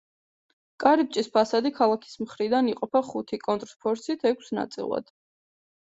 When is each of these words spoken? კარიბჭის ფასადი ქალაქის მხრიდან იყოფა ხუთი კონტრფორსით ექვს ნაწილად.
კარიბჭის 0.83 1.29
ფასადი 1.35 1.73
ქალაქის 1.77 2.17
მხრიდან 2.25 2.73
იყოფა 2.73 3.05
ხუთი 3.13 3.43
კონტრფორსით 3.47 4.31
ექვს 4.35 4.55
ნაწილად. 4.63 5.19